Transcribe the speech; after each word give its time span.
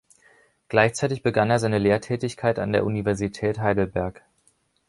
Gleichzeitig 0.67 1.21
begann 1.21 1.51
er 1.51 1.59
seine 1.59 1.77
Lehrtätigkeit 1.77 2.57
an 2.57 2.71
der 2.73 2.87
Universität 2.87 3.59
Heidelberg. 3.59 4.23